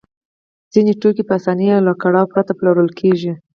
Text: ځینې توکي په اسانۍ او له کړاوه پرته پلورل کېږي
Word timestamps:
ځینې 0.73 0.93
توکي 1.01 1.23
په 1.29 1.33
اسانۍ 1.39 1.67
او 1.75 1.81
له 1.87 1.93
کړاوه 2.01 2.29
پرته 2.33 2.51
پلورل 2.59 2.89
کېږي 2.99 3.31